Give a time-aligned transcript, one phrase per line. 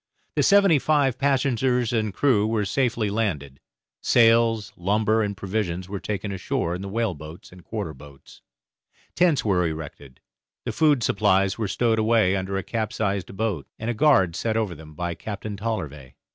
[0.35, 3.59] The seventy five passengers and crew were safely landed;
[4.01, 8.41] sails, lumber, and provisions were taken ashore in the whaleboats and quarter boats;
[9.13, 10.19] tents were erected;
[10.65, 14.73] the food supplies were stowed away under a capsized boat, and a guard set over
[14.73, 16.15] them by Captain Tollervey.